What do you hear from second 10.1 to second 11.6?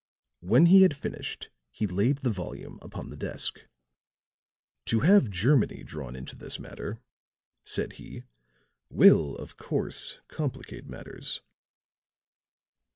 complicate matters."